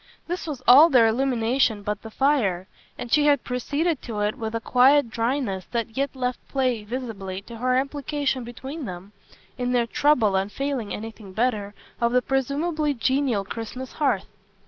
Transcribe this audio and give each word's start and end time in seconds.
This 0.25 0.47
was 0.47 0.63
all 0.67 0.89
their 0.89 1.05
illumination 1.05 1.83
but 1.83 2.01
the 2.01 2.09
fire, 2.09 2.67
and 2.97 3.11
she 3.11 3.25
had 3.27 3.43
proceeded 3.43 4.01
to 4.01 4.21
it 4.21 4.33
with 4.35 4.55
a 4.55 4.59
quiet 4.59 5.11
dryness 5.11 5.65
that 5.65 5.95
yet 5.95 6.15
left 6.15 6.39
play, 6.47 6.83
visibly, 6.83 7.43
to 7.43 7.57
her 7.59 7.77
implication 7.77 8.43
between 8.43 8.85
them, 8.85 9.11
in 9.59 9.73
their 9.73 9.85
trouble 9.85 10.35
and 10.35 10.51
failing 10.51 10.91
anything 10.91 11.33
better, 11.33 11.75
of 12.01 12.13
the 12.13 12.23
presumably 12.23 12.95
genial 12.95 13.45
Christmas 13.45 13.91
hearth. 13.93 14.25